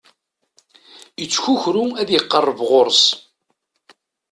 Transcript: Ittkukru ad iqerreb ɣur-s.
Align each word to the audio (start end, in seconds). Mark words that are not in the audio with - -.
Ittkukru 1.23 1.85
ad 2.01 2.09
iqerreb 2.17 2.59
ɣur-s. 2.69 3.03